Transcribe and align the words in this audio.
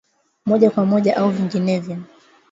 moja 0.45 0.69
kwa 0.69 0.85
moja 0.85 1.17
au 1.17 1.29
vinginevyo 1.29 1.97